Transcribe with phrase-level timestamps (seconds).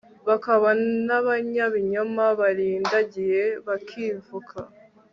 [0.27, 0.69] bakaba
[1.07, 4.57] n'abanyabinyoma barindagiye bakivuka